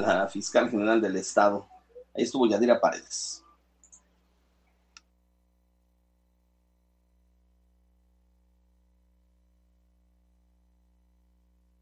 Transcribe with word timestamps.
la 0.00 0.28
fiscal 0.28 0.70
general 0.70 1.00
del 1.00 1.16
estado. 1.16 1.66
Ahí 2.14 2.24
estuvo 2.24 2.46
Yadira 2.46 2.80
Paredes. 2.80 3.44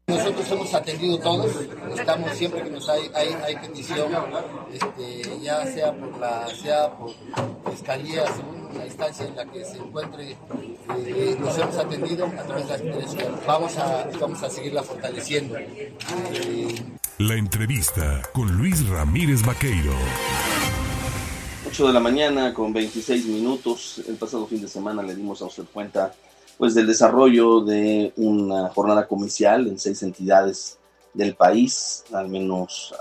Nosotros 0.07 0.51
hemos 0.51 0.73
atendido 0.73 1.17
todos, 1.19 1.51
estamos 1.97 2.31
siempre 2.31 2.61
que 2.61 2.69
nos 2.69 2.87
hay, 2.87 3.09
hay, 3.15 3.29
hay 3.45 3.55
petición, 3.55 4.11
este, 4.71 5.39
ya 5.41 5.65
sea 5.65 5.91
por 5.91 6.17
la 6.19 6.47
sea 6.47 6.97
por 6.97 7.11
fiscalía, 7.71 8.25
según 8.27 8.69
la 8.77 8.85
instancia 8.85 9.25
en 9.25 9.35
la 9.35 9.45
que 9.45 9.65
se 9.65 9.77
encuentre, 9.77 10.37
eh, 10.97 11.37
nos 11.39 11.57
hemos 11.57 11.77
atendido 11.77 12.25
a 12.25 12.43
través 12.43 12.67
de 12.67 13.23
la 13.23 13.29
Vamos 13.47 13.77
a, 13.77 14.09
vamos 14.19 14.43
a 14.43 14.49
seguirla 14.49 14.83
fortaleciendo. 14.83 15.57
Eh, 15.57 16.75
la 17.19 17.35
entrevista 17.35 18.21
con 18.33 18.57
Luis 18.57 18.87
Ramírez 18.89 19.45
Vaqueiro. 19.45 19.93
8 21.67 21.87
de 21.87 21.93
la 21.93 21.99
mañana 21.99 22.53
con 22.53 22.73
26 22.73 23.27
minutos. 23.27 24.01
El 24.07 24.15
pasado 24.15 24.47
fin 24.47 24.61
de 24.61 24.67
semana 24.67 25.03
le 25.03 25.15
dimos 25.15 25.41
a 25.41 25.45
usted 25.45 25.63
cuenta 25.71 26.13
pues 26.57 26.73
del 26.73 26.87
desarrollo 26.87 27.61
de 27.61 28.13
una 28.15 28.69
jornada 28.69 29.07
comercial 29.07 29.67
en 29.67 29.77
seis 29.79 30.01
entidades 30.03 30.79
del 31.13 31.35
país, 31.35 32.03
al 32.13 32.29
menos 32.29 32.93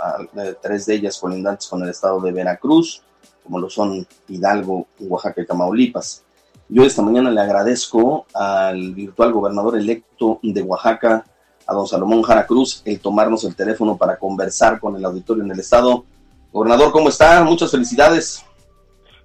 tres 0.61 0.87
de 0.87 0.95
ellas 0.95 1.19
colindantes 1.19 1.69
con 1.69 1.83
el 1.83 1.89
estado 1.89 2.21
de 2.21 2.33
Veracruz, 2.33 3.03
como 3.43 3.59
lo 3.59 3.71
son 3.71 4.07
Hidalgo, 4.29 4.87
Oaxaca 5.01 5.41
y 5.41 5.47
Tamaulipas. 5.47 6.23
Yo 6.69 6.85
esta 6.85 7.03
mañana 7.03 7.31
le 7.31 7.41
agradezco 7.41 8.27
al 8.35 8.95
virtual 8.95 9.33
gobernador 9.33 9.79
electo 9.79 10.39
de 10.43 10.63
Oaxaca, 10.63 11.25
a 11.67 11.75
don 11.75 11.87
Salomón 11.87 12.23
Jara 12.23 12.47
Cruz, 12.47 12.83
el 12.85 13.01
tomarnos 13.01 13.45
el 13.45 13.55
teléfono 13.55 13.97
para 13.97 14.17
conversar 14.17 14.81
con 14.81 14.97
el 14.97 15.05
auditorio 15.05 15.45
en 15.45 15.51
el 15.51 15.61
estado. 15.61 16.05
Gobernador, 16.53 16.93
¿cómo 16.93 17.09
está? 17.09 17.43
Muchas 17.45 17.71
felicidades. 17.71 18.45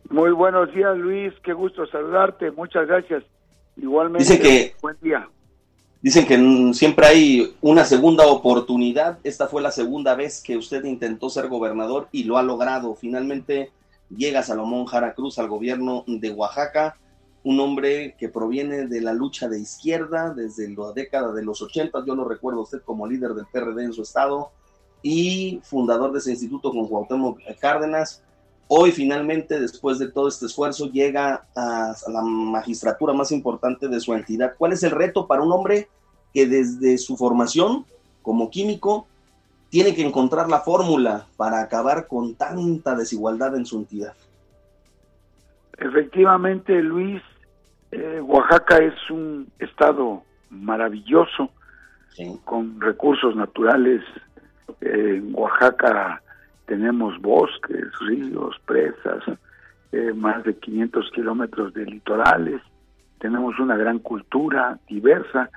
Muy 0.10 0.32
buenos 0.32 0.74
días, 0.74 0.98
Luis. 0.98 1.34
Qué 1.44 1.54
gusto 1.54 1.86
saludarte. 1.88 2.52
Muchas 2.52 2.88
gracias. 2.88 3.24
Igualmente, 3.76 4.24
dicen 4.24 4.42
que, 4.42 4.76
buen 4.82 4.96
día. 5.02 5.28
Dicen 6.02 6.26
que 6.26 6.74
siempre 6.74 7.08
hay 7.08 7.56
una 7.62 7.84
segunda 7.84 8.26
oportunidad. 8.28 9.20
Esta 9.24 9.48
fue 9.48 9.62
la 9.62 9.72
segunda 9.72 10.16
vez 10.16 10.42
que 10.42 10.56
usted 10.56 10.84
intentó 10.86 11.30
ser 11.30 11.48
gobernador 11.48 12.08
y 12.12 12.24
lo 12.24 12.38
ha 12.38 12.44
logrado. 12.44 12.96
Finalmente 12.96 13.72
llega 14.16 14.44
Salomón 14.44 14.86
Jara 14.86 15.14
Cruz 15.14 15.38
al 15.40 15.48
gobierno 15.48 16.04
de 16.08 16.32
Oaxaca, 16.32 16.98
un 17.48 17.60
hombre 17.60 18.16
que 18.18 18.30
proviene 18.30 18.88
de 18.88 19.02
la 19.02 19.14
lucha 19.14 19.48
de 19.48 19.60
izquierda 19.60 20.34
desde 20.34 20.70
la 20.70 20.92
década 20.92 21.32
de 21.32 21.46
los 21.46 21.62
80. 21.62 22.04
Yo 22.06 22.16
lo 22.16 22.28
recuerdo 22.28 22.60
a 22.60 22.64
usted 22.64 22.82
como 22.82 23.08
líder 23.08 23.34
del 23.34 23.46
PRD 23.46 23.86
en 23.86 23.94
su 23.94 24.02
estado 24.02 24.52
y 25.02 25.62
fundador 25.64 26.12
de 26.12 26.20
ese 26.20 26.32
instituto 26.32 26.72
con 26.72 26.88
Cuauhtémoc 26.88 27.40
Cárdenas 27.60 28.24
Hoy 28.70 28.92
finalmente, 28.92 29.62
después 29.62 29.98
de 29.98 30.12
todo 30.12 30.28
este 30.28 30.46
esfuerzo, 30.46 30.92
llega 30.92 31.48
a, 31.56 31.96
la 32.10 32.22
magistratura 32.22 33.14
más 33.14 33.32
importante 33.32 33.88
de 33.88 34.00
su 34.02 34.14
entidad. 34.14 34.56
¿Cuál 34.58 34.74
es 34.74 34.84
el 34.84 34.92
reto 34.92 35.26
para 35.26 35.42
un 35.42 35.54
hombre 35.54 35.88
que 36.34 36.48
desde 36.48 36.98
su 36.98 37.16
formación 37.16 37.86
como 38.22 38.50
químico 38.50 39.08
tiene 39.70 39.96
que 39.96 40.06
encontrar 40.06 40.50
la 40.50 40.60
fórmula 40.60 41.28
para 41.38 41.62
acabar 41.62 42.08
con 42.08 42.36
tanta 42.36 42.94
desigualdad 42.96 43.56
en 43.56 43.66
su 43.66 43.78
entidad? 43.78 44.14
Efectivamente, 45.78 46.82
Luis, 46.82 47.22
eh, 47.92 48.22
Oaxaca 48.22 48.78
es 48.78 48.96
un 49.10 49.48
estado 49.60 50.24
maravilloso, 50.50 51.52
con 52.46 52.82
recursos 52.82 53.36
naturales. 53.36 54.02
en 54.82 55.34
Oaxaca 55.34 56.22
tenemos 56.66 57.20
bosques, 57.22 57.86
ríos, 58.02 58.56
presas, 58.66 59.24
eh, 59.92 60.14
más 60.14 60.44
de 60.44 60.56
500 60.56 61.12
kilómetros 61.12 61.74
de 61.74 61.86
litorales, 61.86 62.62
tenemos 63.20 63.58
una 63.60 63.78
gran 63.78 64.00
cultura 64.00 64.78
diversa, 64.88 65.50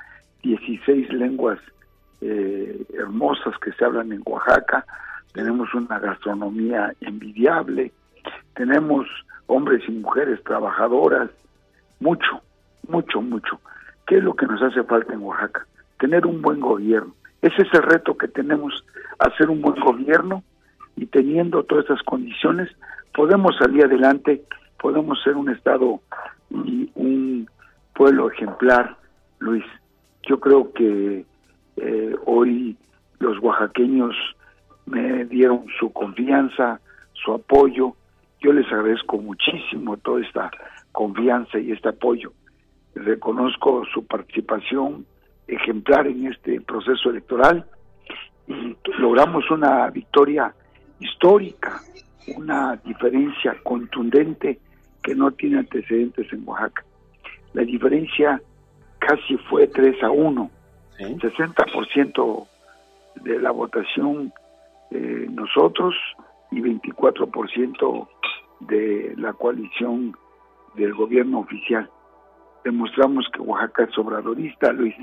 16 0.43 1.13
lenguas 1.13 1.59
eh, 2.21 2.87
hermosas 2.95 3.55
que 3.59 3.73
se 3.73 3.85
hablan 3.85 4.13
en 4.13 4.23
Oaxaca, 4.25 4.87
tenemos 5.33 5.73
una 5.75 5.99
gastronomía 5.99 6.95
envidiable, 7.01 7.93
tenemos 8.55 9.07
hombres 9.47 9.83
y 9.89 9.93
mujeres 9.93 10.43
trabajadoras, 10.45 11.31
mucho, 12.01 12.43
mucho, 12.89 13.23
mucho. 13.23 13.61
¿Qué 14.07 14.19
es 14.19 14.25
lo 14.25 14.35
que 14.35 14.47
nos 14.47 14.61
hace 14.63 14.83
falta 14.83 15.15
en 15.15 15.23
Oaxaca? 15.23 15.67
Tener 15.99 16.27
un 16.27 16.43
buen 16.43 16.61
gobierno. 16.61 17.15
Ese 17.43 17.63
es 17.63 17.69
el 17.73 17.83
reto 17.83 18.17
que 18.17 18.29
tenemos, 18.29 18.85
hacer 19.19 19.49
un 19.49 19.63
buen 19.63 19.81
gobierno 19.81 20.43
y 20.97 21.07
teniendo 21.07 21.63
todas 21.63 21.85
esas 21.85 22.03
condiciones 22.03 22.69
podemos 23.15 23.57
salir 23.57 23.85
adelante, 23.85 24.43
podemos 24.79 25.23
ser 25.23 25.37
un 25.37 25.51
Estado 25.51 26.01
y 26.51 26.91
un 26.95 27.49
pueblo 27.95 28.31
ejemplar, 28.31 28.97
Luis. 29.39 29.65
Yo 30.29 30.39
creo 30.41 30.73
que 30.73 31.25
eh, 31.77 32.17
hoy 32.27 32.77
los 33.19 33.39
oaxaqueños 33.41 34.15
me 34.87 35.25
dieron 35.25 35.67
su 35.79 35.93
confianza, 35.93 36.81
su 37.13 37.33
apoyo. 37.33 37.95
Yo 38.41 38.53
les 38.53 38.67
agradezco 38.67 39.19
muchísimo 39.19 39.97
toda 39.99 40.23
esta 40.23 40.51
confianza 40.93 41.59
y 41.59 41.73
este 41.73 41.91
apoyo. 41.91 42.33
Reconozco 42.95 43.85
su 43.93 44.07
participación 44.07 45.07
ejemplar 45.47 46.07
en 46.07 46.27
este 46.27 46.61
proceso 46.61 47.11
electoral 47.11 47.67
y 48.47 48.77
logramos 48.99 49.51
una 49.51 49.89
victoria 49.91 50.55
histórica, 51.01 51.81
una 52.37 52.77
diferencia 52.85 53.57
contundente 53.63 54.59
que 55.03 55.15
no 55.15 55.31
tiene 55.33 55.59
antecedentes 55.59 56.33
en 56.33 56.47
Oaxaca. 56.47 56.85
La 57.53 57.63
diferencia 57.63 58.41
casi 58.99 59.37
fue 59.49 59.67
3 59.67 60.03
a 60.03 60.11
1. 60.11 60.51
60% 60.99 62.47
de 63.23 63.39
la 63.39 63.51
votación 63.51 64.33
eh, 64.91 65.27
nosotros 65.31 65.95
y 66.51 66.61
24% 66.61 68.09
de 68.61 69.15
la 69.17 69.33
coalición 69.33 70.17
del 70.75 70.95
gobierno 70.95 71.41
oficial. 71.41 71.91
Demostramos 72.65 73.27
que 73.33 73.41
Oaxaca 73.41 73.85
es 73.85 73.99
obradorista, 73.99 74.73
Luis. 74.73 74.95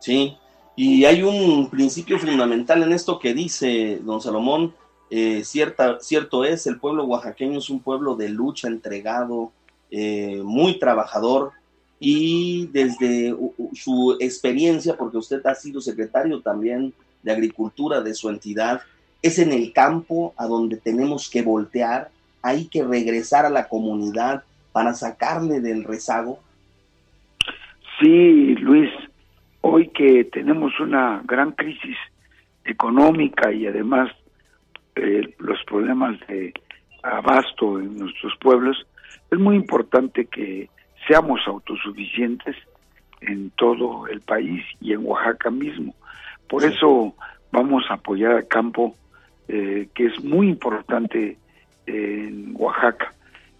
Sí, 0.00 0.36
y 0.76 1.04
hay 1.04 1.22
un 1.22 1.68
principio 1.68 2.18
fundamental 2.18 2.82
en 2.82 2.92
esto 2.92 3.18
que 3.18 3.34
dice 3.34 4.00
don 4.02 4.20
Salomón, 4.20 4.74
eh, 5.10 5.42
cierta, 5.44 5.98
cierto 6.00 6.44
es, 6.44 6.66
el 6.66 6.78
pueblo 6.78 7.04
oaxaqueño 7.04 7.58
es 7.58 7.68
un 7.68 7.80
pueblo 7.80 8.14
de 8.14 8.28
lucha, 8.28 8.68
entregado, 8.68 9.52
eh, 9.90 10.40
muy 10.44 10.78
trabajador 10.78 11.50
y 11.98 12.68
desde 12.68 13.36
su 13.74 14.16
experiencia, 14.20 14.96
porque 14.96 15.18
usted 15.18 15.44
ha 15.46 15.54
sido 15.54 15.80
secretario 15.80 16.40
también 16.40 16.94
de 17.22 17.32
Agricultura 17.32 18.00
de 18.00 18.14
su 18.14 18.30
entidad, 18.30 18.80
es 19.20 19.38
en 19.38 19.52
el 19.52 19.72
campo 19.72 20.32
a 20.36 20.46
donde 20.46 20.76
tenemos 20.76 21.28
que 21.28 21.42
voltear, 21.42 22.10
hay 22.42 22.66
que 22.68 22.84
regresar 22.84 23.44
a 23.44 23.50
la 23.50 23.68
comunidad 23.68 24.44
para 24.72 24.94
sacarle 24.94 25.60
del 25.60 25.84
rezago. 25.84 26.40
Sí, 27.98 28.54
Luis, 28.56 28.90
hoy 29.60 29.88
que 29.88 30.24
tenemos 30.24 30.78
una 30.80 31.22
gran 31.24 31.52
crisis 31.52 31.96
económica 32.64 33.52
y 33.52 33.66
además 33.66 34.10
eh, 34.96 35.34
los 35.38 35.62
problemas 35.64 36.18
de 36.28 36.52
abasto 37.02 37.78
en 37.78 37.96
nuestros 37.98 38.34
pueblos, 38.40 38.86
es 39.30 39.38
muy 39.38 39.56
importante 39.56 40.26
que 40.26 40.68
seamos 41.06 41.40
autosuficientes 41.46 42.56
en 43.20 43.50
todo 43.50 44.06
el 44.06 44.20
país 44.20 44.64
y 44.80 44.92
en 44.92 45.04
Oaxaca 45.04 45.50
mismo. 45.50 45.94
Por 46.48 46.64
eso 46.64 47.14
vamos 47.52 47.84
a 47.88 47.94
apoyar 47.94 48.32
al 48.32 48.48
campo, 48.48 48.96
eh, 49.48 49.88
que 49.94 50.06
es 50.06 50.24
muy 50.24 50.48
importante 50.48 51.36
en 51.86 52.54
Oaxaca, 52.56 53.12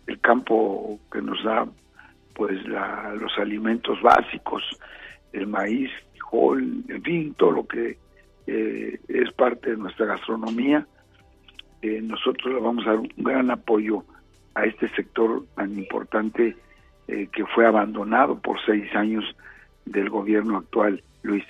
el 0.06 0.20
campo 0.20 0.98
que 1.12 1.22
nos 1.22 1.42
da 1.44 1.66
pues 2.34 2.58
los 2.64 3.38
alimentos 3.38 4.00
básicos, 4.00 4.62
el 5.32 5.46
maíz, 5.46 5.90
frijol, 6.12 6.84
en 6.88 7.02
fin, 7.02 7.34
todo 7.34 7.50
lo 7.50 7.66
que 7.66 7.98
eh, 8.46 9.00
es 9.08 9.32
parte 9.32 9.70
de 9.70 9.76
nuestra 9.76 10.06
gastronomía 10.06 10.86
eh, 11.82 12.02
nosotros 12.02 12.52
le 12.52 12.60
vamos 12.60 12.86
a 12.86 12.90
dar 12.90 12.98
un 12.98 13.10
gran 13.16 13.50
apoyo 13.50 14.04
a 14.54 14.64
este 14.64 14.88
sector 14.90 15.44
tan 15.54 15.78
importante 15.78 16.56
eh, 17.08 17.28
que 17.32 17.46
fue 17.46 17.66
abandonado 17.66 18.38
por 18.38 18.58
seis 18.66 18.94
años 18.94 19.24
del 19.86 20.10
gobierno 20.10 20.58
actual, 20.58 21.02
Luis. 21.22 21.44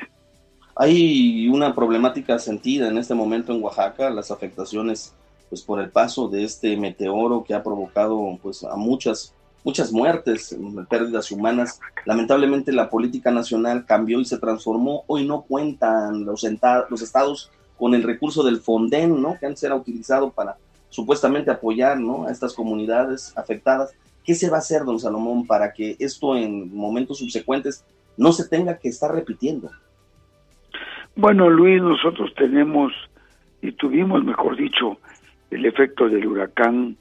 Hay 0.76 1.48
una 1.48 1.74
problemática 1.74 2.38
sentida 2.38 2.88
en 2.88 2.98
este 2.98 3.14
momento 3.14 3.52
en 3.52 3.62
Oaxaca, 3.62 4.08
las 4.10 4.30
afectaciones 4.30 5.16
pues 5.50 5.62
por 5.62 5.80
el 5.80 5.90
paso 5.90 6.28
de 6.28 6.44
este 6.44 6.76
meteoro 6.76 7.44
que 7.44 7.52
ha 7.52 7.62
provocado 7.62 8.38
pues 8.42 8.64
a 8.64 8.76
muchas 8.76 9.34
muchas 9.64 9.92
muertes, 9.92 10.56
pérdidas 10.88 11.30
humanas. 11.30 11.80
Lamentablemente 12.06 12.72
la 12.72 12.88
política 12.88 13.30
nacional 13.30 13.84
cambió 13.84 14.20
y 14.20 14.24
se 14.24 14.38
transformó. 14.38 15.04
Hoy 15.06 15.26
no 15.26 15.42
cuentan 15.42 16.24
los, 16.24 16.46
los 16.88 17.02
estados 17.02 17.50
con 17.78 17.94
el 17.94 18.02
recurso 18.02 18.42
del 18.42 18.60
Fonden, 18.60 19.20
¿no? 19.20 19.38
Que 19.38 19.46
antes 19.46 19.62
era 19.62 19.74
utilizado 19.74 20.30
para 20.30 20.56
supuestamente 20.88 21.50
apoyar, 21.50 21.98
¿no? 21.98 22.26
A 22.26 22.30
estas 22.30 22.54
comunidades 22.54 23.36
afectadas. 23.36 23.92
¿Qué 24.24 24.34
se 24.34 24.50
va 24.50 24.56
a 24.56 24.60
hacer, 24.60 24.84
don 24.84 25.00
Salomón, 25.00 25.46
para 25.46 25.72
que 25.72 25.96
esto 25.98 26.36
en 26.36 26.74
momentos 26.74 27.18
subsecuentes 27.18 27.84
no 28.16 28.32
se 28.32 28.48
tenga 28.48 28.78
que 28.78 28.88
estar 28.88 29.12
repitiendo? 29.12 29.70
Bueno, 31.16 31.48
Luis, 31.48 31.82
nosotros 31.82 32.32
tenemos 32.36 32.92
y 33.62 33.72
tuvimos, 33.72 34.24
mejor 34.24 34.56
dicho, 34.56 34.98
el 35.50 35.66
efecto 35.66 36.08
del 36.08 36.26
huracán 36.26 36.96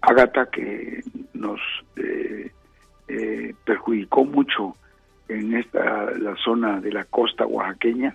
Ágata 0.00 0.46
que 0.50 1.02
nos 1.32 1.60
eh, 1.96 2.50
eh, 3.08 3.54
perjudicó 3.64 4.24
mucho 4.24 4.76
en 5.28 5.54
esta 5.54 6.10
la 6.10 6.36
zona 6.36 6.80
de 6.80 6.92
la 6.92 7.04
costa 7.04 7.46
oaxaqueña, 7.46 8.14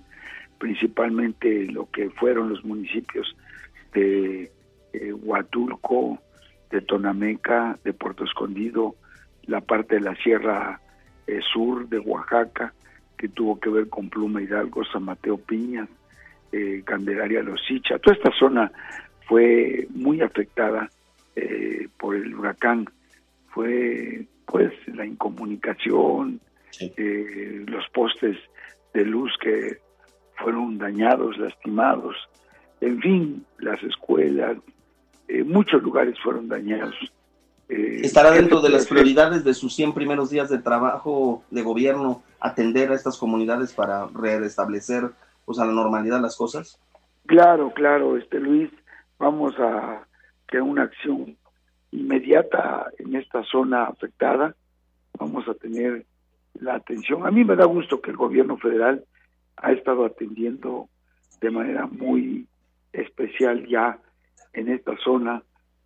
principalmente 0.59 1.65
lo 1.65 1.89
que 1.89 2.11
fueron 2.11 2.49
los 2.49 2.63
municipios 2.63 3.35
de 3.93 4.51
eh, 4.93 5.13
Huatulco, 5.13 6.19
de 6.69 6.81
Tonameca, 6.81 7.77
de 7.83 7.93
Puerto 7.93 8.23
Escondido, 8.23 8.95
la 9.47 9.61
parte 9.61 9.95
de 9.95 10.01
la 10.01 10.15
Sierra 10.15 10.79
eh, 11.27 11.39
Sur 11.53 11.87
de 11.89 11.99
Oaxaca, 11.99 12.73
que 13.17 13.27
tuvo 13.29 13.59
que 13.59 13.69
ver 13.69 13.89
con 13.89 14.09
Pluma 14.09 14.41
Hidalgo, 14.41 14.83
San 14.85 15.03
Mateo 15.03 15.37
Piñas, 15.37 15.89
eh, 16.51 16.81
Candelaria 16.85 17.43
Losicha. 17.43 17.99
Toda 17.99 18.15
esta 18.15 18.31
zona 18.37 18.71
fue 19.29 19.87
muy 19.91 20.21
afectada 20.21 20.89
eh, 21.35 21.87
por 21.99 22.15
el 22.15 22.33
huracán. 22.35 22.89
Fue 23.49 24.25
pues 24.45 24.73
la 24.87 25.05
incomunicación, 25.05 26.41
eh, 26.79 27.63
los 27.67 27.87
postes 27.89 28.37
de 28.91 29.05
luz 29.05 29.31
que 29.39 29.77
fueron 30.35 30.79
dañados, 30.79 31.37
lastimados, 31.37 32.15
en 32.81 32.99
fin, 32.99 33.45
las 33.59 33.81
escuelas, 33.83 34.57
eh, 35.27 35.43
muchos 35.43 35.83
lugares 35.83 36.15
fueron 36.23 36.47
dañados. 36.47 36.95
¿Estará 37.67 38.31
dentro 38.31 38.61
de 38.61 38.69
las 38.69 38.87
prioridades 38.87 39.43
de 39.43 39.53
sus 39.53 39.75
100 39.75 39.93
primeros 39.93 40.31
días 40.31 40.49
de 40.49 40.57
trabajo 40.57 41.43
de 41.51 41.61
gobierno 41.61 42.23
atender 42.39 42.91
a 42.91 42.95
estas 42.95 43.15
comunidades 43.17 43.73
para 43.73 44.07
restablecer 44.07 45.11
pues, 45.45 45.59
a 45.59 45.65
la 45.67 45.73
normalidad 45.73 46.19
las 46.19 46.35
cosas? 46.35 46.79
Claro, 47.27 47.71
claro, 47.75 48.17
este 48.17 48.39
Luis, 48.39 48.71
vamos 49.19 49.53
a 49.59 50.07
que 50.47 50.59
una 50.59 50.83
acción 50.83 51.37
inmediata 51.91 52.87
en 52.97 53.15
esta 53.15 53.43
zona 53.43 53.85
afectada, 53.85 54.55
vamos 55.19 55.47
a 55.47 55.53
tener 55.53 56.05
la 56.55 56.75
atención. 56.75 57.25
A 57.27 57.31
mí 57.31 57.43
me 57.43 57.55
da 57.55 57.65
gusto 57.65 58.01
que 58.01 58.11
el 58.11 58.17
gobierno 58.17 58.57
federal 58.57 59.05
ha 59.57 59.71
estado 59.71 60.05
atendiendo 60.05 60.89
de 61.41 61.51
manera 61.51 61.85
muy 61.85 62.47
especial 62.93 63.67
ya 63.67 63.99
en 64.53 64.69
esta 64.69 64.95
zona. 64.97 65.43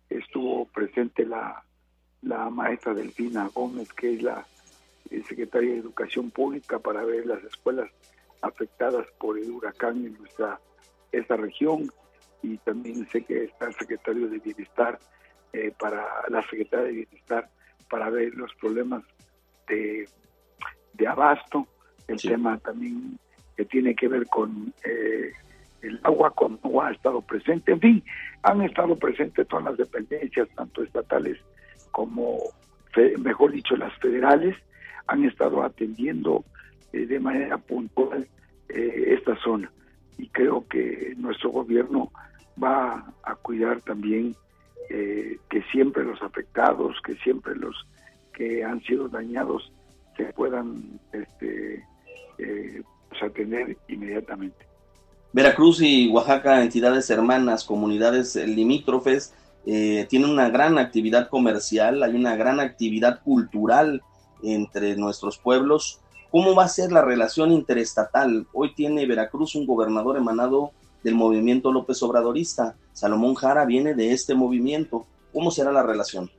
Estuvo 0.08 0.66
presente 0.66 1.26
la, 1.26 1.62
la 2.22 2.48
maestra 2.50 2.94
Delfina 2.94 3.50
Gómez, 3.52 3.92
que 3.92 4.14
es 4.14 4.22
la 4.22 4.46
secretaria 5.26 5.72
de 5.72 5.78
Educación 5.78 6.30
Pública, 6.30 6.78
para 6.78 7.04
ver 7.04 7.26
las 7.26 7.42
escuelas 7.44 7.90
afectadas 8.40 9.06
por 9.18 9.38
el 9.38 9.50
huracán 9.50 10.04
en 10.04 10.14
nuestra 10.18 10.60
esta 11.12 11.36
región. 11.36 11.90
Y 12.44 12.58
también 12.58 13.08
sé 13.10 13.24
que 13.24 13.44
está 13.44 13.66
el 13.66 13.74
secretario 13.74 14.28
de 14.28 14.38
Bienestar, 14.38 14.98
eh, 15.52 15.72
para 15.78 16.04
la 16.28 16.42
secretaria 16.42 16.86
de 16.86 16.92
Bienestar, 16.92 17.48
para 17.88 18.10
ver 18.10 18.34
los 18.34 18.54
problemas 18.56 19.02
de, 19.68 20.08
de 20.92 21.06
abasto, 21.06 21.66
el 22.08 22.20
tema 22.20 22.58
también 22.58 23.18
que 23.56 23.64
tiene 23.64 23.94
que 23.94 24.08
ver 24.08 24.26
con 24.26 24.72
eh, 24.84 25.32
el 25.82 26.00
agua 26.02 26.30
como 26.32 26.82
ha 26.82 26.90
estado 26.90 27.20
presente, 27.22 27.72
en 27.72 27.80
fin, 27.80 28.04
han 28.42 28.62
estado 28.62 28.96
presentes 28.96 29.46
todas 29.46 29.64
las 29.64 29.76
dependencias, 29.76 30.48
tanto 30.54 30.82
estatales 30.82 31.38
como, 31.90 32.38
mejor 33.18 33.52
dicho, 33.52 33.76
las 33.76 33.96
federales, 33.98 34.56
han 35.06 35.24
estado 35.24 35.62
atendiendo 35.62 36.44
eh, 36.92 37.06
de 37.06 37.20
manera 37.20 37.58
puntual 37.58 38.26
eh, 38.68 39.14
esta 39.18 39.36
zona. 39.36 39.70
Y 40.18 40.28
creo 40.28 40.66
que 40.68 41.14
nuestro 41.16 41.50
gobierno 41.50 42.10
va 42.62 43.12
a 43.22 43.34
cuidar 43.36 43.80
también 43.82 44.36
eh, 44.90 45.38
que 45.48 45.62
siempre 45.72 46.04
los 46.04 46.20
afectados, 46.22 46.96
que 47.04 47.14
siempre 47.16 47.54
los 47.56 47.86
que 48.32 48.64
han 48.64 48.82
sido 48.82 49.08
dañados 49.08 49.72
se 50.16 50.24
puedan 50.32 51.00
este, 51.12 51.84
pues, 52.36 53.22
atender 53.22 53.76
inmediatamente. 53.88 54.66
Veracruz 55.32 55.80
y 55.82 56.08
Oaxaca, 56.08 56.62
entidades 56.62 57.10
hermanas, 57.10 57.64
comunidades 57.64 58.36
limítrofes, 58.36 59.34
eh, 59.66 60.06
tienen 60.08 60.30
una 60.30 60.50
gran 60.50 60.78
actividad 60.78 61.28
comercial, 61.28 62.02
hay 62.02 62.14
una 62.14 62.36
gran 62.36 62.60
actividad 62.60 63.22
cultural 63.22 64.02
entre 64.42 64.96
nuestros 64.96 65.38
pueblos. 65.38 66.00
¿Cómo 66.30 66.54
va 66.54 66.64
a 66.64 66.68
ser 66.68 66.92
la 66.92 67.02
relación 67.02 67.50
interestatal? 67.50 68.46
Hoy 68.52 68.74
tiene 68.74 69.06
Veracruz 69.06 69.54
un 69.54 69.66
gobernador 69.66 70.16
emanado 70.18 70.72
del 71.04 71.14
movimiento 71.14 71.70
López 71.70 72.02
Obradorista. 72.02 72.74
Salomón 72.92 73.34
Jara 73.34 73.64
viene 73.66 73.94
de 73.94 74.12
este 74.12 74.34
movimiento. 74.34 75.06
¿Cómo 75.32 75.50
será 75.50 75.70
la 75.70 75.82
relación? 75.82 76.30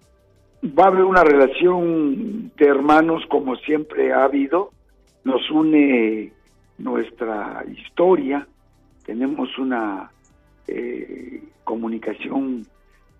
Va 0.66 0.86
a 0.86 0.88
haber 0.88 1.04
una 1.04 1.24
relación 1.24 2.52
de 2.58 2.66
hermanos 2.66 3.24
como 3.30 3.56
siempre 3.58 4.12
ha 4.12 4.24
habido. 4.24 4.72
Nos 5.24 5.50
une 5.52 6.34
nuestra 6.78 7.64
historia, 7.72 8.48
tenemos 9.06 9.58
una 9.58 10.12
eh, 10.68 11.44
comunicación 11.64 12.66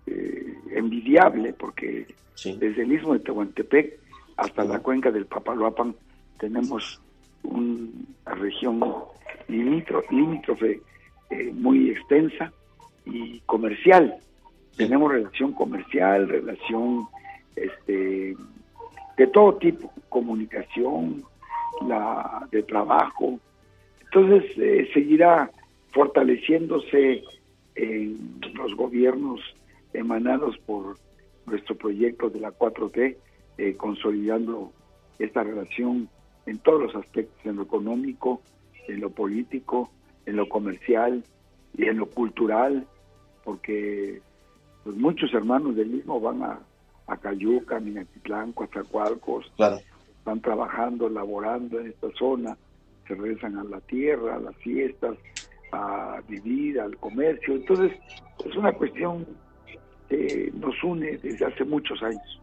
eh, 0.06 0.54
envidiable 0.72 1.52
porque 1.52 2.06
desde 2.44 2.82
el 2.82 2.92
istmo 2.92 3.14
de 3.14 3.20
Tehuantepec 3.20 3.98
hasta 4.36 4.64
la 4.64 4.80
cuenca 4.80 5.10
del 5.10 5.26
Papaloapan 5.26 5.94
tenemos 6.38 7.00
una 7.44 7.88
región 8.26 8.80
limítrofe 9.48 10.80
eh, 11.30 11.52
muy 11.52 11.90
extensa 11.90 12.52
y 13.04 13.40
comercial. 13.40 14.16
Tenemos 14.76 15.12
relación 15.12 15.52
comercial, 15.52 16.28
relación 16.28 17.06
este, 17.54 18.36
de 19.16 19.26
todo 19.28 19.54
tipo, 19.56 19.92
comunicación, 20.08 21.24
la 21.86 22.46
de 22.50 22.62
trabajo. 22.62 23.38
Entonces 24.04 24.44
seguirá 24.92 25.50
fortaleciéndose 25.92 27.22
en 27.74 28.40
los 28.54 28.74
gobiernos 28.74 29.40
emanados 29.92 30.58
por 30.58 30.96
nuestro 31.46 31.74
proyecto 31.76 32.28
de 32.28 32.40
la 32.40 32.52
4T, 32.52 33.16
eh, 33.58 33.74
consolidando 33.76 34.72
esta 35.18 35.42
relación 35.42 36.08
en 36.44 36.58
todos 36.58 36.82
los 36.82 36.96
aspectos, 36.96 37.38
en 37.44 37.56
lo 37.56 37.62
económico, 37.62 38.42
en 38.88 39.00
lo 39.00 39.10
político, 39.10 39.90
en 40.26 40.36
lo 40.36 40.48
comercial 40.48 41.24
y 41.76 41.84
en 41.86 41.98
lo 41.98 42.06
cultural, 42.06 42.86
porque 43.44 44.20
pues, 44.84 44.96
muchos 44.96 45.32
hermanos 45.34 45.76
del 45.76 45.88
mismo 45.88 46.20
van 46.20 46.42
a, 46.42 46.58
a 47.06 47.16
Cayuca, 47.16 47.80
Minatitlán, 47.80 48.52
Coatzacoalcos, 48.52 49.52
están 50.18 50.40
trabajando, 50.40 51.08
laborando 51.08 51.80
en 51.80 51.88
esta 51.88 52.08
zona, 52.18 52.56
se 53.06 53.14
regresan 53.14 53.58
a 53.58 53.64
la 53.64 53.80
tierra, 53.80 54.36
a 54.36 54.40
las 54.40 54.56
fiestas, 54.56 55.16
a 55.72 56.20
vivir, 56.28 56.80
al 56.80 56.96
comercio. 56.96 57.54
Entonces, 57.54 57.92
es 58.44 58.56
una 58.56 58.72
cuestión 58.72 59.26
que 60.08 60.52
nos 60.54 60.82
une 60.82 61.18
desde 61.18 61.46
hace 61.46 61.64
muchos 61.64 62.02
años. 62.02 62.40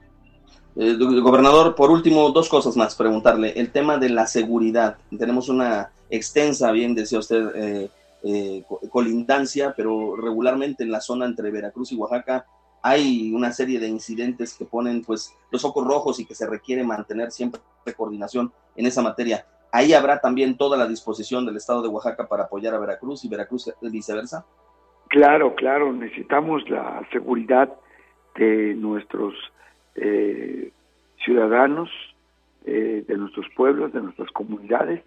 Eh, 0.76 0.96
gobernador, 0.98 1.76
por 1.76 1.92
último, 1.92 2.32
dos 2.32 2.50
cosas 2.50 2.76
más, 2.76 2.96
preguntarle. 2.96 3.52
El 3.56 3.72
tema 3.72 3.98
de 3.98 4.10
la 4.10 4.26
seguridad. 4.26 4.98
Tenemos 5.18 5.50
una 5.50 5.92
extensa, 6.16 6.72
bien 6.72 6.94
decía 6.96 7.20
usted, 7.20 7.44
eh, 7.56 7.90
eh, 8.24 8.64
colindancia, 8.90 9.74
pero 9.76 10.16
regularmente 10.16 10.84
en 10.84 10.92
la 10.92 11.02
zona 11.02 11.26
entre 11.26 11.52
Veracruz 11.52 11.92
y 11.92 11.96
Oaxaca 11.96 12.46
hay 12.82 13.34
una 13.34 13.52
serie 13.52 13.80
de 13.80 13.88
incidentes 13.88 14.54
que 14.54 14.66
ponen 14.66 15.04
pues 15.04 15.34
los 15.52 15.66
ojos 15.66 15.86
rojos 15.86 16.20
y 16.20 16.26
que 16.26 16.36
se 16.36 16.46
requiere 16.46 16.84
mantener 16.84 17.32
siempre 17.32 17.62
coordinación 17.96 18.52
en 18.76 18.86
esa 18.86 19.02
materia. 19.02 19.46
Ahí 19.72 19.94
habrá 19.94 20.20
también 20.20 20.58
toda 20.58 20.78
la 20.78 20.88
disposición 20.88 21.46
del 21.46 21.58
Estado 21.58 21.82
de 21.82 21.88
Oaxaca 21.88 22.28
para 22.28 22.44
apoyar 22.44 22.76
a 22.76 22.80
Veracruz 22.80 23.26
y 23.26 23.30
Veracruz 23.30 23.74
viceversa. 23.82 24.46
Claro, 25.08 25.56
claro, 25.56 25.92
necesitamos 25.94 26.70
la 26.70 27.08
seguridad 27.12 27.74
de 28.36 28.76
nuestros 28.76 29.34
eh, 29.96 30.72
ciudadanos, 31.24 31.90
eh, 32.66 33.04
de 33.08 33.18
nuestros 33.18 33.48
pueblos, 33.56 33.94
de 33.94 34.02
nuestras 34.02 34.30
comunidades, 34.32 35.04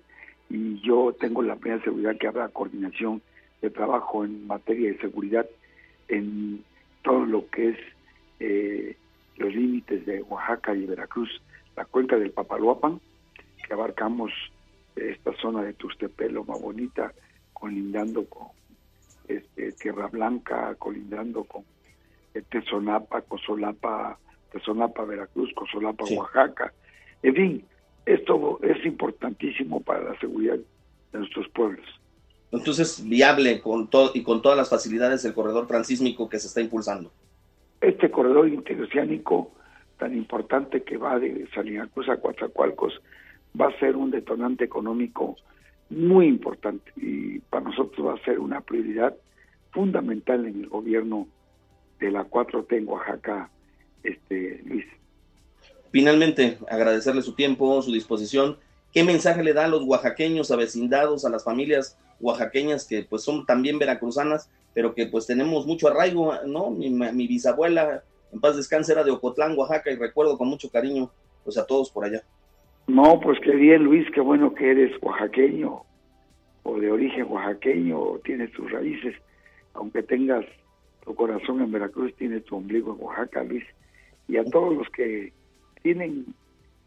y 0.49 0.81
yo 0.81 1.15
tengo 1.19 1.43
la 1.43 1.57
plena 1.57 1.83
seguridad 1.83 2.17
que 2.19 2.29
habrá 2.29 2.49
coordinación 2.49 3.23
de 3.61 3.71
trabajo 3.71 4.25
en 4.25 4.47
materia 4.47 4.93
de 4.93 4.99
seguridad 4.99 5.47
en 6.09 6.65
todo 7.03 7.25
lo 7.25 7.49
que 7.49 7.71
es 7.71 7.79
eh, 8.41 8.97
los 9.37 9.55
límites 9.55 10.07
de 10.07 10.23
Oaxaca 10.23 10.75
y 10.75 10.87
Veracruz, 10.87 11.43
la 11.77 11.85
cuenca 11.85 12.17
del 12.17 12.31
Papaloapan, 12.31 13.01
que 13.67 13.75
abarcamos 13.75 14.33
esta 14.95 15.33
zona 15.37 15.63
de 15.63 15.75
Tustepelo, 15.75 16.45
más 16.45 16.61
bonita, 16.61 17.13
colindando 17.53 18.25
con 18.27 18.49
este, 19.29 19.73
Tierra 19.73 20.07
Blanca, 20.07 20.75
colindando 20.79 21.45
con 21.45 21.65
Tezonapa, 22.51 23.23
Cosolapa, 23.23 24.19
Tezonapa, 24.53 25.05
Veracruz, 25.05 25.53
Cosolapa, 25.55 26.05
Oaxaca. 26.05 26.73
En 27.23 27.35
fin, 27.35 27.65
esto 28.07 28.61
es 28.63 28.87
importantísimo 28.87 29.81
para 29.81 30.13
la 30.13 30.19
seguridad 30.21 30.57
de 31.13 31.19
nuestros 31.19 31.49
pueblos. 31.49 31.85
Entonces, 32.53 33.07
viable 33.07 33.61
con 33.61 33.89
todo 33.89 34.13
y 34.15 34.23
con 34.23 34.41
todas 34.41 34.57
las 34.57 34.71
facilidades 34.71 35.25
el 35.25 35.35
corredor 35.35 35.67
transísmico 35.67 36.29
que 36.29 36.39
se 36.39 36.47
está 36.47 36.61
impulsando. 36.61 37.11
Este 37.81 38.11
corredor 38.11 38.49
interoceánico 38.49 39.51
tan 39.99 40.17
importante 40.17 40.83
que 40.83 40.97
va 40.97 41.19
de 41.19 41.49
Salina 41.55 41.89
Cruz 41.89 42.09
a 42.09 42.19
Coatzacoalcos 42.19 43.01
va 43.61 43.69
a 43.69 43.79
ser 43.79 43.97
un 43.97 44.11
detonante 44.11 44.65
económico 44.65 45.37
muy 45.91 46.27
importante 46.27 46.93
y 46.97 47.39
para 47.41 47.65
nosotros 47.65 48.07
va 48.07 48.15
a 48.15 48.25
ser 48.25 48.39
una 48.39 48.61
prioridad 48.61 49.15
fundamental 49.73 50.47
en 50.47 50.63
el 50.63 50.69
gobierno 50.69 51.27
de 51.99 52.11
la 52.11 52.25
4T 52.25 52.77
en 52.77 52.89
Oaxaca, 52.89 53.51
este 54.03 54.63
Luis. 54.65 54.85
Finalmente, 55.97 56.59
agradecerle 56.69 57.23
su 57.23 57.35
tiempo, 57.35 57.81
su 57.81 57.91
disposición. 57.91 58.59
¿Qué 58.93 59.03
mensaje 59.03 59.43
le 59.43 59.55
da 59.55 59.65
a 59.65 59.69
los 59.69 59.83
oaxaqueños 59.85 60.51
avecindados, 60.51 61.25
a 61.25 61.31
las 61.31 61.43
familias 61.43 61.99
oaxaqueñas 62.21 62.87
que 62.87 63.05
pues 63.09 63.23
son 63.23 63.47
también 63.47 63.79
veracruzanas, 63.79 64.51
pero 64.75 64.95
que 64.95 65.07
pues 65.07 65.27
tenemos 65.27 65.67
mucho 65.67 65.89
arraigo, 65.89 66.35
¿no? 66.45 66.69
Mi, 66.69 66.91
mi 66.91 67.27
bisabuela, 67.27 68.05
en 68.31 68.41
paz 68.41 68.59
descanse, 68.59 68.93
era 68.93 69.05
de 69.05 69.11
Ocotlán, 69.11 69.57
Oaxaca, 69.57 69.91
y 69.91 69.97
recuerdo 69.97 70.37
con 70.37 70.49
mucho 70.49 70.69
cariño 70.69 71.11
pues 71.45 71.57
a 71.57 71.65
todos 71.65 71.91
por 71.91 72.05
allá. 72.05 72.23
No, 72.87 73.19
pues 73.19 73.39
qué 73.43 73.53
bien 73.53 73.85
Luis, 73.85 74.07
qué 74.15 74.21
bueno 74.21 74.53
que 74.53 74.73
eres 74.73 74.93
oaxaqueño 75.01 75.83
o 76.65 76.79
de 76.79 76.91
origen 76.91 77.25
oaxaqueño 77.27 77.99
o 77.99 78.19
tienes 78.19 78.53
tus 78.53 78.71
raíces, 78.71 79.15
aunque 79.73 80.03
tengas 80.03 80.45
tu 81.07 81.15
corazón 81.15 81.63
en 81.63 81.73
Veracruz, 81.73 82.15
tienes 82.17 82.45
tu 82.45 82.57
ombligo 82.57 82.95
en 82.95 83.03
Oaxaca, 83.03 83.43
Luis. 83.45 83.65
Y 84.29 84.37
a 84.37 84.45
todos 84.45 84.77
los 84.77 84.91
que 84.91 85.33
tienen, 85.87 86.35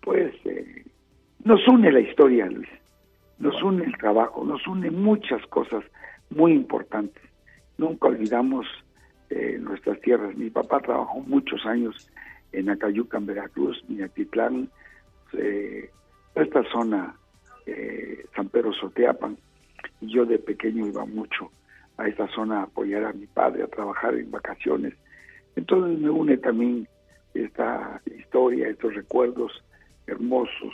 pues, 0.01 0.36
eh, 0.44 0.84
nos 1.46 1.65
une 1.70 1.89
la 1.89 2.01
historia, 2.01 2.48
Luis, 2.48 2.68
nos 3.38 3.63
une 3.63 3.86
el 3.86 3.98
trabajo, 3.98 4.44
nos 4.44 4.68
une 4.68 4.91
muchas 4.91 5.41
cosas 5.48 5.86
muy 6.32 6.51
importantes. 6.51 7.24
Nunca 7.77 8.10
olvidamos 8.10 8.68
eh, 9.29 9.58
nuestras 9.58 10.01
tierras. 10.01 10.36
Mi 10.36 10.50
papá 10.50 10.82
trabajó 10.82 11.22
muchos 11.22 11.65
años 11.65 12.10
en 12.51 12.70
Acayuca, 12.70 13.20
en 13.20 13.27
Veracruz, 13.27 13.82
Minatitlán, 13.88 14.70
eh, 15.32 15.89
esta 16.36 16.62
zona, 16.70 17.15
eh, 17.68 18.25
San 18.36 18.50
Pedro 18.50 18.74
Soteapan, 18.74 19.38
y 20.01 20.08
yo 20.08 20.25
de 20.25 20.39
pequeño 20.39 20.88
iba 20.88 21.06
mucho 21.06 21.50
a 21.96 22.06
esta 22.06 22.27
zona 22.36 22.60
a 22.60 22.63
apoyar 22.63 23.06
a 23.06 23.13
mi 23.13 23.27
padre, 23.27 23.63
a 23.63 23.68
trabajar 23.68 24.15
en 24.15 24.29
vacaciones. 24.29 24.94
Entonces 25.56 25.98
me 26.00 26.10
une 26.10 26.36
también 26.36 26.86
esta 27.33 28.01
historia, 28.05 28.69
estos 28.69 28.95
recuerdos 28.95 29.63
hermosos, 30.07 30.74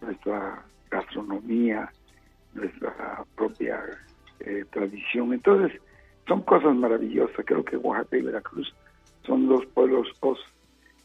nuestra 0.00 0.64
gastronomía, 0.90 1.90
nuestra 2.54 3.24
propia 3.34 3.82
eh, 4.40 4.64
tradición. 4.70 5.32
Entonces, 5.32 5.80
son 6.26 6.42
cosas 6.42 6.74
maravillosas. 6.74 7.44
Creo 7.44 7.64
que 7.64 7.76
Oaxaca 7.76 8.16
y 8.16 8.22
Veracruz 8.22 8.74
son 9.26 9.48
dos 9.48 9.64
pueblos, 9.66 10.08
dos 10.20 10.38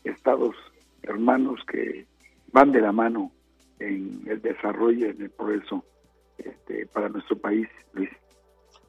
estados 0.04 0.56
hermanos 1.04 1.60
que 1.72 2.06
van 2.52 2.72
de 2.72 2.82
la 2.82 2.92
mano 2.92 3.32
en 3.80 4.22
el 4.26 4.42
desarrollo, 4.42 5.10
en 5.10 5.22
el 5.22 5.30
progreso 5.30 5.84
este, 6.38 6.86
para 6.88 7.10
nuestro 7.10 7.38
país, 7.38 7.68
Luis. 7.94 8.10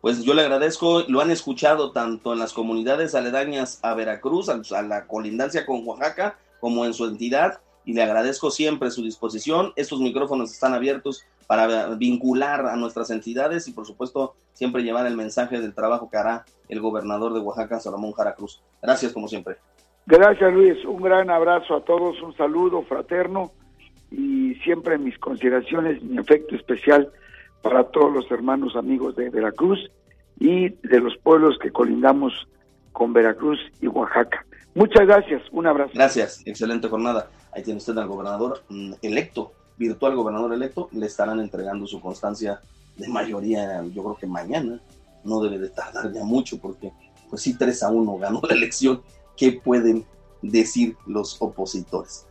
Pues 0.00 0.22
yo 0.22 0.34
le 0.34 0.42
agradezco, 0.42 1.02
lo 1.08 1.20
han 1.20 1.30
escuchado 1.30 1.90
tanto 1.90 2.32
en 2.32 2.38
las 2.38 2.52
comunidades 2.52 3.14
aledañas 3.14 3.80
a 3.82 3.94
Veracruz, 3.94 4.48
a 4.48 4.82
la 4.82 5.06
colindancia 5.06 5.66
con 5.66 5.86
Oaxaca, 5.86 6.38
como 6.60 6.84
en 6.84 6.94
su 6.94 7.04
entidad, 7.06 7.60
y 7.84 7.94
le 7.94 8.02
agradezco 8.02 8.50
siempre 8.50 8.90
su 8.90 9.02
disposición. 9.02 9.72
Estos 9.74 10.00
micrófonos 10.00 10.52
están 10.52 10.74
abiertos 10.74 11.24
para 11.48 11.94
vincular 11.94 12.66
a 12.66 12.76
nuestras 12.76 13.10
entidades 13.10 13.66
y 13.66 13.72
por 13.72 13.86
supuesto 13.86 14.34
siempre 14.52 14.82
llevar 14.82 15.06
el 15.06 15.16
mensaje 15.16 15.58
del 15.60 15.74
trabajo 15.74 16.10
que 16.10 16.18
hará 16.18 16.44
el 16.68 16.80
gobernador 16.80 17.32
de 17.32 17.40
Oaxaca, 17.40 17.80
Salomón 17.80 18.12
Jara 18.12 18.34
Cruz. 18.34 18.62
Gracias 18.82 19.12
como 19.12 19.26
siempre. 19.26 19.56
Gracias 20.06 20.52
Luis, 20.52 20.84
un 20.84 21.00
gran 21.00 21.30
abrazo 21.30 21.76
a 21.76 21.84
todos, 21.84 22.20
un 22.22 22.36
saludo 22.36 22.82
fraterno 22.82 23.52
y 24.10 24.54
siempre 24.56 24.98
mis 24.98 25.18
consideraciones, 25.18 26.02
mi 26.02 26.18
afecto 26.18 26.54
especial 26.54 27.10
para 27.62 27.84
todos 27.84 28.12
los 28.12 28.30
hermanos 28.30 28.76
amigos 28.76 29.16
de 29.16 29.30
Veracruz 29.30 29.90
y 30.38 30.68
de 30.68 31.00
los 31.00 31.16
pueblos 31.18 31.58
que 31.60 31.70
colindamos 31.70 32.32
con 32.92 33.12
Veracruz 33.12 33.58
y 33.80 33.86
Oaxaca. 33.86 34.44
Muchas 34.74 35.06
gracias, 35.06 35.42
un 35.50 35.66
abrazo. 35.66 35.92
Gracias, 35.94 36.42
excelente 36.46 36.88
jornada. 36.88 37.30
Ahí 37.52 37.62
tiene 37.62 37.78
usted 37.78 37.96
al 37.98 38.06
gobernador 38.06 38.62
mm, 38.68 38.94
electo, 39.02 39.52
virtual 39.76 40.14
gobernador 40.14 40.52
electo, 40.52 40.88
le 40.92 41.06
estarán 41.06 41.40
entregando 41.40 41.86
su 41.86 42.00
constancia 42.00 42.60
de 42.96 43.08
mayoría, 43.08 43.82
yo 43.84 44.02
creo 44.02 44.16
que 44.16 44.26
mañana, 44.26 44.80
no 45.24 45.40
debe 45.40 45.58
de 45.58 45.68
tardar 45.70 46.12
ya 46.12 46.24
mucho 46.24 46.58
porque 46.58 46.92
pues 47.28 47.42
sí 47.42 47.54
3 47.54 47.82
a 47.82 47.90
1 47.90 48.18
ganó 48.18 48.40
la 48.48 48.54
elección, 48.54 49.02
¿qué 49.36 49.52
pueden 49.52 50.04
decir 50.42 50.96
los 51.06 51.36
opositores? 51.40 52.26